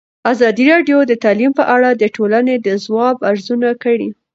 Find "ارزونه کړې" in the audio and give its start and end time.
3.31-4.09